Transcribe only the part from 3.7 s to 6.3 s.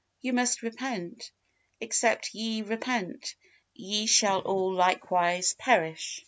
ye shall all likewise perish."